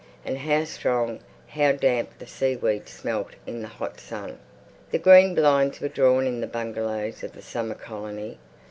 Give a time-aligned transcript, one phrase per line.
[0.25, 1.19] And how strong,
[1.49, 4.39] how damp the seaweed smelt in the hot sun....
[4.89, 8.39] The green blinds were drawn in the bungalows of the summer colony.